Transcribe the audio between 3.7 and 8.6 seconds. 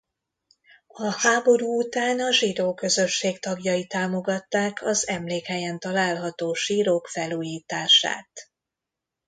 támogatták az emlékhelyen található sírok felújítását.